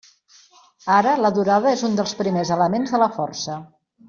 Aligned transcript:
Ara, 0.93 1.11
la 1.25 1.31
durada 1.35 1.75
és 1.77 1.83
un 1.91 1.99
dels 2.01 2.17
primers 2.23 2.53
elements 2.57 2.97
de 2.97 3.03
la 3.05 3.11
força. 3.21 3.61